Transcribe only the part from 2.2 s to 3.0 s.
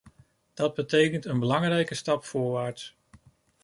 voorwaarts.